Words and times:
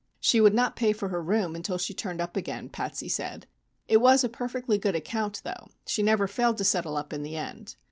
She 0.19 0.41
would 0.41 0.55
not 0.55 0.75
pay 0.75 0.93
for 0.93 1.09
her 1.09 1.21
room 1.21 1.55
until 1.55 1.77
she 1.77 1.93
turned 1.93 2.21
up 2.21 2.35
again, 2.35 2.69
Patsy 2.69 3.07
said. 3.07 3.45
It 3.87 3.97
was 4.01 4.23
a 4.23 4.29
perfectly 4.29 4.79
good 4.79 4.95
account, 4.95 5.41
though; 5.43 5.67
she 5.85 6.01
never 6.01 6.27
failed 6.27 6.57
to 6.57 6.63
settle 6.63 6.97
up 6.97 7.13
in 7.13 7.21
the 7.21 7.35
end. 7.35 7.75